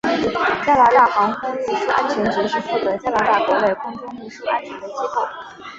[0.65, 5.27] 加拿大航空运输安全局是负责加拿大国内空中运输安全的机构。